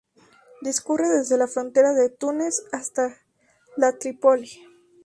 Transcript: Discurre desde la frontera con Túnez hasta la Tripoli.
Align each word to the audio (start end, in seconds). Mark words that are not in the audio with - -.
Discurre 0.63 1.07
desde 1.09 1.37
la 1.37 1.45
frontera 1.47 1.89
con 1.95 2.15
Túnez 2.17 2.63
hasta 2.71 3.19
la 3.77 3.99
Tripoli. 3.99 4.49